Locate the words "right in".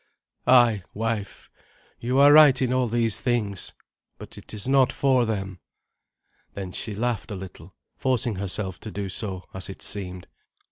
2.33-2.73